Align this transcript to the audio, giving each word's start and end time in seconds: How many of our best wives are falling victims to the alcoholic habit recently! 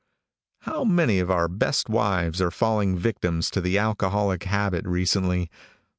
How 0.61 0.83
many 0.83 1.19
of 1.19 1.29
our 1.29 1.47
best 1.47 1.87
wives 1.87 2.41
are 2.41 2.49
falling 2.49 2.97
victims 2.97 3.51
to 3.51 3.61
the 3.61 3.77
alcoholic 3.77 4.45
habit 4.45 4.83
recently! 4.87 5.51